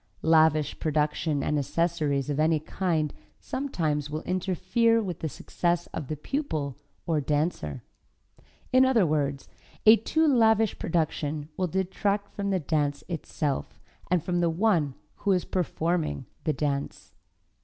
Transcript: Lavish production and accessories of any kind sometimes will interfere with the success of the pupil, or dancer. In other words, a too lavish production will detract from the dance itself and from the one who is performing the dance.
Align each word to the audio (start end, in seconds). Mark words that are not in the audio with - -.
Lavish 0.23 0.79
production 0.79 1.43
and 1.43 1.59
accessories 1.59 2.27
of 2.31 2.39
any 2.39 2.59
kind 2.59 3.13
sometimes 3.39 4.09
will 4.09 4.23
interfere 4.23 4.99
with 4.99 5.19
the 5.19 5.29
success 5.29 5.85
of 5.93 6.07
the 6.07 6.15
pupil, 6.17 6.75
or 7.05 7.21
dancer. 7.21 7.83
In 8.73 8.83
other 8.83 9.05
words, 9.05 9.47
a 9.85 9.97
too 9.97 10.25
lavish 10.27 10.79
production 10.79 11.49
will 11.55 11.67
detract 11.67 12.33
from 12.33 12.49
the 12.49 12.59
dance 12.59 13.03
itself 13.07 13.79
and 14.09 14.23
from 14.23 14.39
the 14.39 14.49
one 14.49 14.95
who 15.17 15.33
is 15.33 15.45
performing 15.45 16.25
the 16.45 16.53
dance. 16.53 17.13